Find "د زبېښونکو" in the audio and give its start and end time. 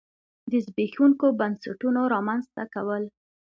0.51-1.27